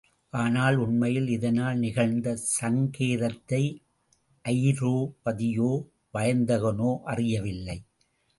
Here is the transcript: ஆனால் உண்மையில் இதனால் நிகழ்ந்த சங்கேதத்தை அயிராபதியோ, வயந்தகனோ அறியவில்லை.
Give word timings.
ஆனால் 0.33 0.75
உண்மையில் 0.75 1.27
இதனால் 1.27 1.77
நிகழ்ந்த 1.77 2.37
சங்கேதத்தை 2.61 3.61
அயிராபதியோ, 4.45 5.71
வயந்தகனோ 6.13 6.99
அறியவில்லை. 7.03 7.77